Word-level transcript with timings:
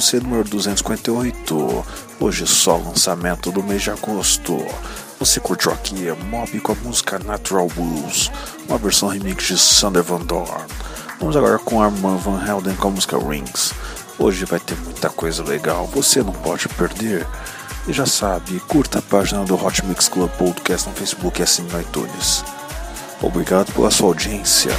você 0.00 0.18
número 0.18 0.48
258. 0.48 1.84
Hoje 2.18 2.44
é 2.44 2.46
só 2.46 2.76
lançamento 2.78 3.52
do 3.52 3.62
mês 3.62 3.82
de 3.82 3.90
agosto. 3.90 4.56
Você 5.18 5.40
curtiu 5.40 5.70
aqui 5.72 6.08
é 6.08 6.14
Mob 6.14 6.58
com 6.60 6.72
a 6.72 6.74
música 6.76 7.18
Natural 7.18 7.68
Blues, 7.76 8.30
uma 8.66 8.78
versão 8.78 9.10
remix 9.10 9.44
de 9.44 9.58
Sander 9.58 10.02
Van 10.02 10.20
Dorn. 10.20 10.64
Vamos 11.20 11.36
agora 11.36 11.58
com 11.58 11.82
Armand 11.82 12.16
Van 12.16 12.42
Helden 12.42 12.74
com 12.76 12.88
a 12.88 12.90
música 12.92 13.18
Rings. 13.18 13.74
Hoje 14.18 14.46
vai 14.46 14.58
ter 14.58 14.74
muita 14.78 15.10
coisa 15.10 15.44
legal, 15.44 15.86
você 15.92 16.22
não 16.22 16.32
pode 16.32 16.66
perder. 16.70 17.26
E 17.86 17.92
já 17.92 18.06
sabe, 18.06 18.58
curta 18.60 19.00
a 19.00 19.02
página 19.02 19.44
do 19.44 19.54
Hot 19.62 19.84
Mix 19.84 20.08
Club 20.08 20.30
Podcast 20.30 20.88
no 20.88 20.94
Facebook 20.94 21.38
e 21.40 21.42
assine 21.42 21.70
no 21.70 21.78
iTunes. 21.78 22.42
Obrigado 23.20 23.70
pela 23.74 23.90
sua 23.90 24.08
audiência. 24.08 24.72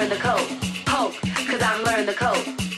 learn 0.00 0.08
the 0.08 0.16
code. 0.16 0.50
Hope, 0.88 1.12
cause 1.50 1.60
I've 1.60 1.84
learned 1.86 2.08
the 2.08 2.14
code. 2.14 2.69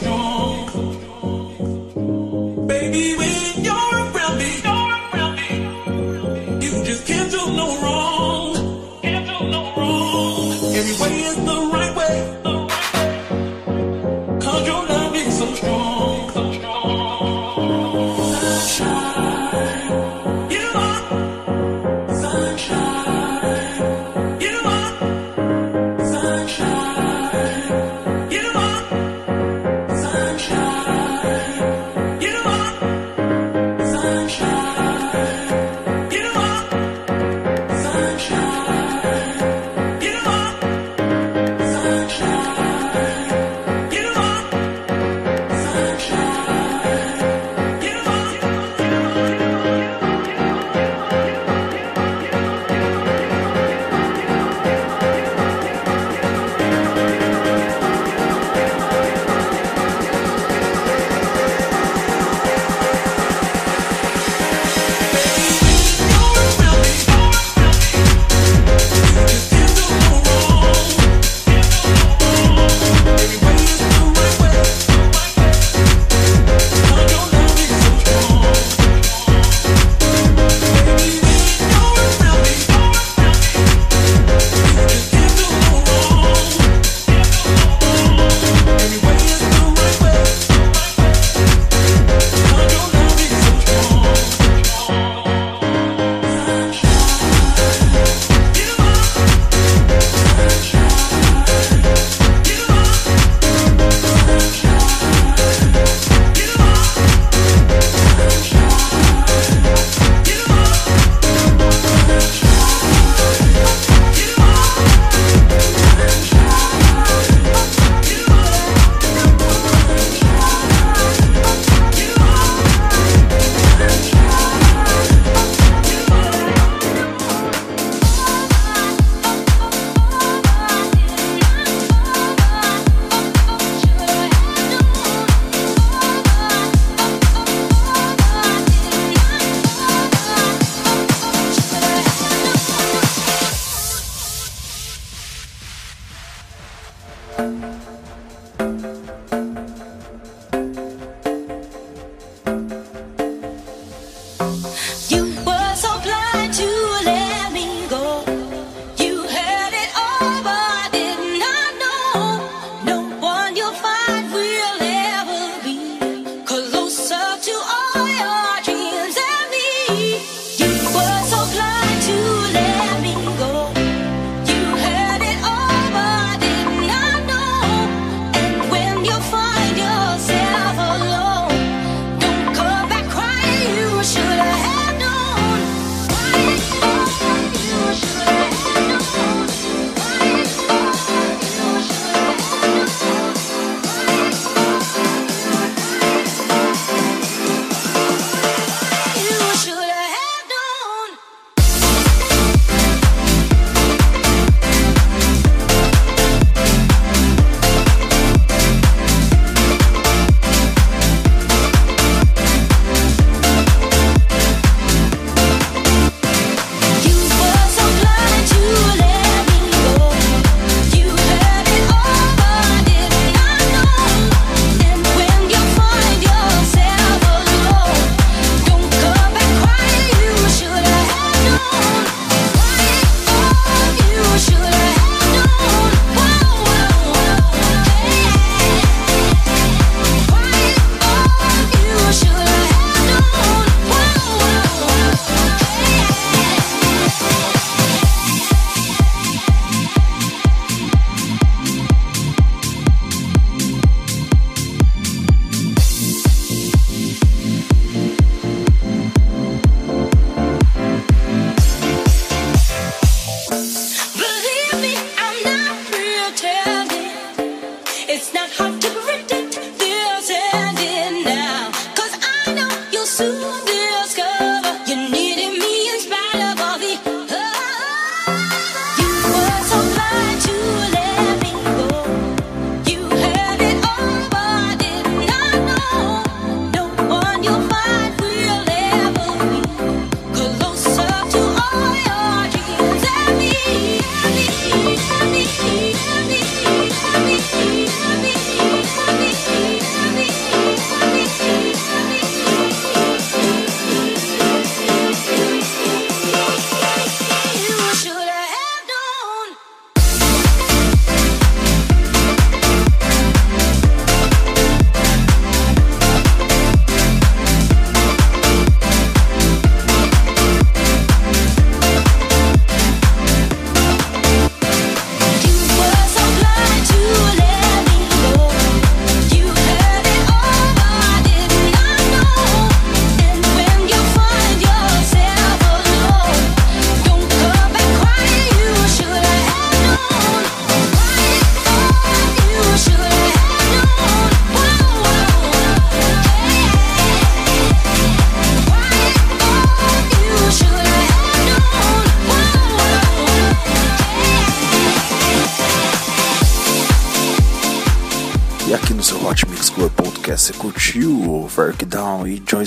strong. 0.00 0.39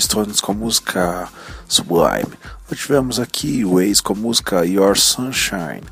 Stones 0.00 0.40
com 0.40 0.54
música 0.54 1.28
Sublime. 1.68 2.36
Nós 2.68 2.80
tivemos 2.80 3.20
aqui 3.20 3.64
o 3.64 3.78
Ace 3.80 4.02
com 4.02 4.14
música 4.14 4.64
Your 4.66 4.98
Sunshine. 4.98 5.84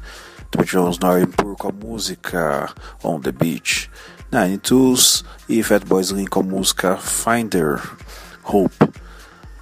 Também 0.51 0.67
tivemos 0.67 0.99
Norin 0.99 1.27
Pur 1.27 1.57
com 1.57 1.73
música 1.73 2.71
On 3.05 3.21
the 3.21 3.31
Beach. 3.33 3.88
Nine 4.33 4.59
Tools 4.59 5.25
e 5.49 5.62
Fat 5.62 5.85
Boys 5.85 6.09
Link 6.11 6.31
com 6.31 6.43
música 6.43 6.97
Finder 6.97 7.81
Hope. 8.45 8.91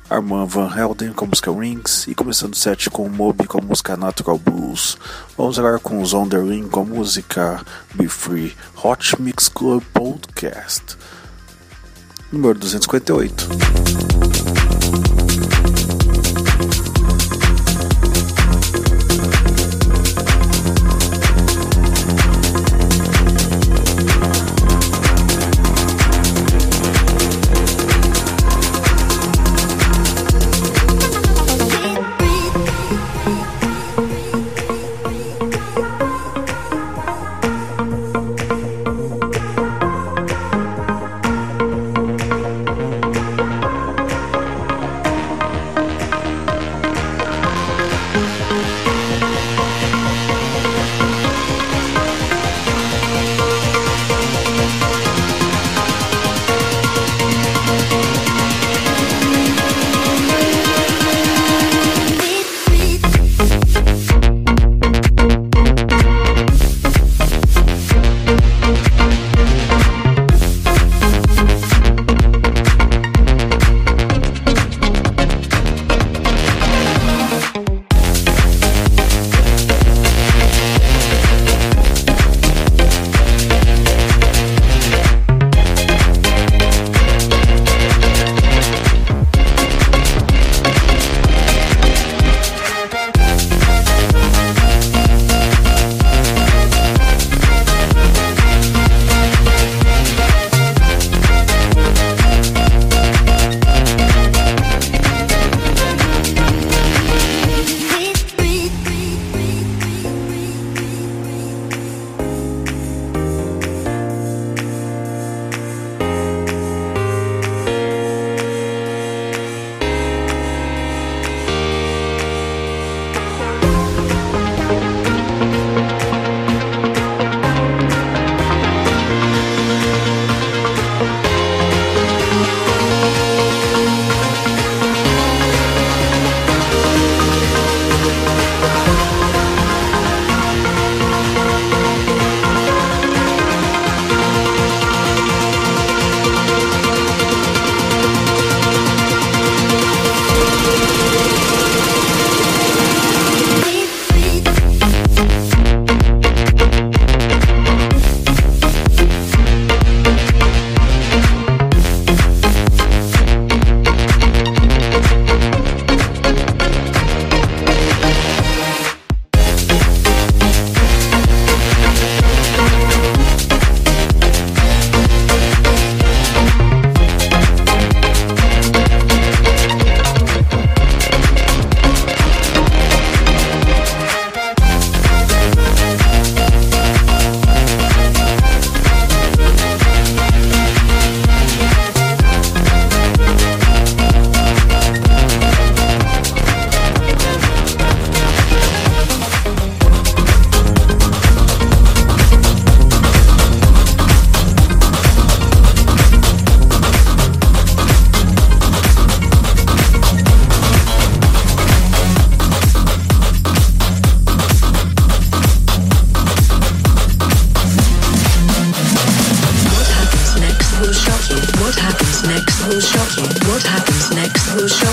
Armand 0.08 0.46
Van 0.46 0.70
Helden 0.74 1.12
com 1.12 1.26
música 1.26 1.52
Rings 1.52 2.06
e 2.08 2.14
começando 2.14 2.54
o 2.54 2.56
set 2.56 2.88
com 2.90 3.08
Moby 3.08 3.46
com 3.46 3.60
música 3.62 3.96
Natural 3.96 4.38
Blues. 4.38 4.96
Vamos 5.36 5.58
agora 5.58 5.78
com 5.78 6.00
o 6.00 6.06
Zonderling 6.06 6.68
com 6.68 6.84
música 6.84 7.64
Be 7.94 8.08
Free 8.08 8.56
Hot 8.82 9.20
Mix 9.20 9.48
Club 9.48 9.82
Podcast 9.92 10.96
número 12.32 12.54
258. 12.58 13.48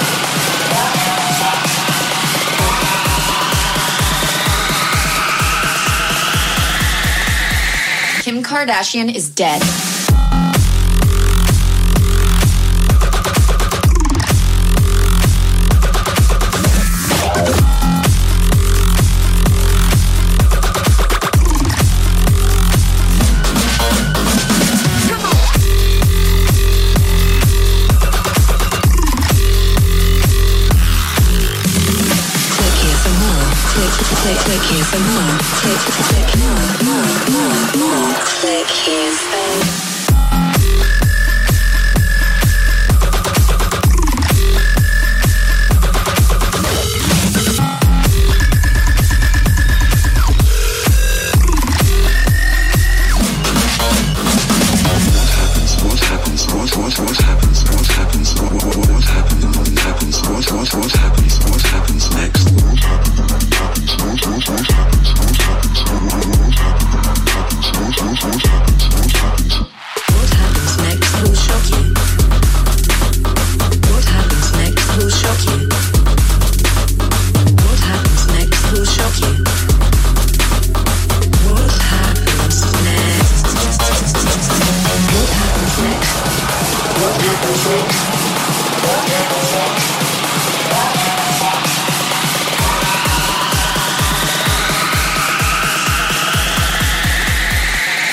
Kim 8.25 8.43
Kardashian 8.45 9.13
is 9.15 9.31
dead. 9.31 9.61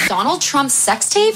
Donald 0.10 0.42
Trump's 0.42 0.74
sex 0.74 1.08
tape? 1.10 1.36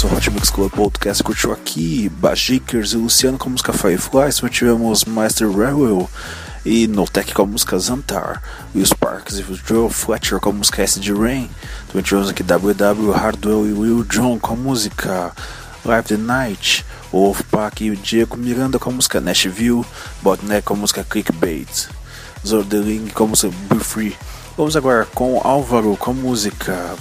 do 0.00 0.08
Hot 0.10 0.26
Mix 0.34 0.50
Club 0.50 0.72
Podcast 0.72 1.22
curtiu 1.22 1.52
aqui 1.52 2.08
Bajikers 2.18 2.94
e 2.94 2.96
Luciano 2.96 3.38
com 3.38 3.48
a 3.48 3.52
música 3.52 3.72
Fireflies, 3.72 4.40
mas 4.40 4.50
tivemos 4.50 5.04
Master 5.04 5.48
Railway 5.48 6.06
e 6.66 6.88
Notec 6.88 7.32
com 7.32 7.42
a 7.42 7.46
música 7.46 7.78
Zantar, 7.78 8.42
Will 8.74 8.84
Sparks 8.84 9.36
e 9.38 9.44
Joe 9.64 9.88
Fletcher 9.88 10.40
com 10.40 10.50
a 10.50 10.52
música 10.52 10.82
SD 10.82 11.12
Rain, 11.12 11.48
também 11.86 12.02
tivemos 12.02 12.28
aqui 12.28 12.42
WW, 12.42 13.12
Hardwell 13.12 13.66
e 13.68 13.72
Will 13.72 14.02
John 14.04 14.36
com 14.40 14.54
a 14.54 14.56
música 14.56 15.32
Live 15.84 16.08
the 16.08 16.16
Night, 16.16 16.84
Wolf 17.12 17.42
e 17.80 17.94
Diego 17.96 18.36
Miranda 18.36 18.80
com 18.80 18.90
a 18.90 18.92
música 18.94 19.20
Nashville, 19.20 19.84
Botnet 20.22 20.62
com 20.62 20.74
a 20.74 20.76
música 20.76 21.04
Clickbait, 21.08 21.86
Zordeling 22.44 23.08
com 23.14 23.24
a 23.24 23.26
música 23.28 23.52
Be 23.70 23.78
Free. 23.78 24.16
Vamos 24.56 24.76
agora 24.76 25.06
com 25.14 25.40
Álvaro 25.46 25.96
com 25.96 26.10
a 26.10 26.14
música 26.14 26.96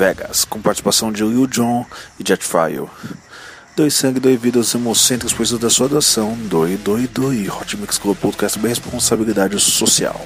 Vegas, 0.00 0.46
com 0.46 0.62
participação 0.62 1.12
de 1.12 1.22
Will 1.22 1.46
John 1.46 1.84
e 2.18 2.26
Jetfire. 2.26 2.86
Doe 3.76 3.90
sangue, 3.90 4.18
doe 4.18 4.34
vida 4.34 4.58
aos 4.58 4.74
hemocêntricos 4.74 5.34
pois 5.34 5.50
da 5.50 5.68
sua 5.68 5.88
doação. 5.88 6.32
Doe, 6.48 6.78
doe, 6.78 7.06
doe. 7.06 7.48
Hot 7.50 7.76
Mix 7.76 7.98
Club 7.98 8.16
Podcast 8.16 8.58
bem 8.58 8.70
responsabilidade 8.70 9.60
social. 9.60 10.18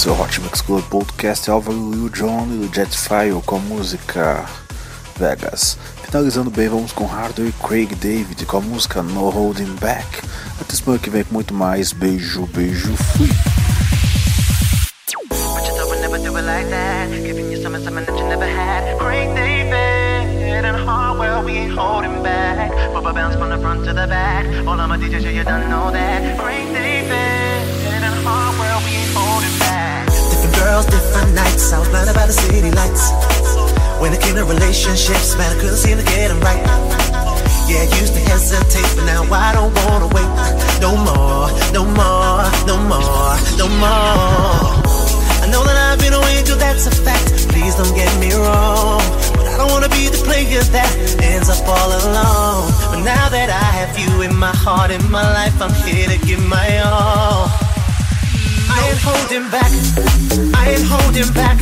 esse 0.00 0.08
é 0.08 0.12
o 0.12 0.18
Hot 0.18 0.40
Mix 0.40 0.62
Club 0.62 0.82
Podcast 0.86 1.50
Álvaro 1.50 1.78
Will 1.90 2.08
John 2.08 2.48
e 2.50 2.66
o 2.66 2.70
Jetfile 2.74 3.38
com 3.44 3.56
a 3.56 3.58
música 3.58 4.46
Vegas. 5.18 5.76
Finalizando 6.04 6.50
bem, 6.50 6.70
vamos 6.70 6.90
com 6.90 7.04
Hardware 7.04 7.48
e 7.48 7.52
Craig 7.52 7.94
David 7.96 8.46
com 8.46 8.56
a 8.56 8.60
música 8.62 9.02
No 9.02 9.28
Holding 9.28 9.76
Back. 9.78 10.06
Até 10.58 10.72
semana 10.74 10.98
que 10.98 11.10
vem 11.10 11.22
com 11.22 11.34
muito 11.34 11.52
mais. 11.52 11.92
Beijo, 11.92 12.46
beijo, 12.46 12.94
fui! 12.96 13.28
bounce 23.12 23.34
from 23.38 23.48
the 23.50 23.58
front 23.58 23.84
to 23.84 23.92
the 23.92 24.06
back. 24.06 24.46
All 24.68 24.78
of 24.78 24.88
my 24.88 24.96
DJs, 24.96 25.34
you 25.34 25.42
done 25.44 25.68
know 25.68 25.90
that. 25.90 26.38
girls, 30.70 30.86
different 30.86 31.30
nights. 31.34 31.72
I 31.74 31.78
was 31.82 31.88
blinded 31.90 32.14
by 32.14 32.26
the 32.30 32.32
city 32.46 32.70
lights. 32.70 33.04
When 34.00 34.14
it 34.14 34.20
came 34.22 34.36
to 34.38 34.44
relationships, 34.44 35.34
man, 35.36 35.50
I 35.54 35.56
couldn't 35.60 35.82
seem 35.84 35.96
to 35.98 36.06
get 36.14 36.28
them 36.30 36.38
right. 36.48 36.62
Yeah, 37.70 37.90
used 38.00 38.14
to 38.14 38.22
hesitate, 38.30 38.90
but 38.96 39.04
now 39.10 39.26
I 39.34 39.50
don't 39.58 39.74
wanna 39.82 40.08
wait. 40.16 40.30
No 40.84 40.90
more, 41.08 41.44
no 41.76 41.82
more, 42.00 42.40
no 42.70 42.76
more, 42.90 43.32
no 43.60 43.66
more. 43.82 44.54
I 45.42 45.46
know 45.52 45.62
that 45.68 45.76
I've 45.88 45.98
been 46.02 46.14
a 46.14 46.22
angel, 46.38 46.56
that's 46.64 46.86
a 46.86 46.94
fact. 47.06 47.28
Please 47.52 47.74
don't 47.80 47.94
get 48.00 48.10
me 48.22 48.30
wrong. 48.44 49.02
But 49.36 49.46
I 49.52 49.54
don't 49.58 49.70
wanna 49.74 49.90
be 49.98 50.06
the 50.14 50.20
player 50.28 50.62
that 50.76 50.92
ends 51.34 51.48
up 51.54 51.62
all 51.66 51.90
alone. 52.02 52.62
But 52.90 53.00
now 53.12 53.26
that 53.36 53.48
I 53.66 53.68
have 53.80 53.92
you 54.02 54.10
in 54.26 54.32
my 54.36 54.54
heart, 54.64 54.90
in 54.96 55.02
my 55.10 55.26
life, 55.38 55.56
I'm 55.64 55.74
here 55.84 56.06
to 56.14 56.18
give 56.30 56.42
my 56.56 56.66
all. 56.90 57.69
I 58.82 58.88
ain't 58.88 59.00
holding 59.04 59.46
back. 59.50 59.70
I 60.56 60.70
ain't 60.72 60.86
holding 60.88 61.28
back. 61.36 61.58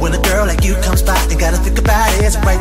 When 0.00 0.12
a 0.14 0.20
girl 0.20 0.46
like 0.46 0.64
you 0.64 0.74
comes 0.82 1.02
by, 1.02 1.16
you 1.30 1.38
gotta 1.38 1.56
think 1.58 1.78
about 1.78 2.12
it, 2.14 2.24
it's 2.24 2.36
right. 2.44 2.60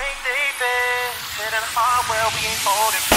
holding 2.63 3.10